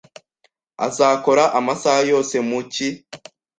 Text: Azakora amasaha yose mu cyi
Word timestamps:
Azakora 0.87 1.43
amasaha 1.59 2.01
yose 2.11 2.35
mu 2.47 2.59
cyi 2.73 2.87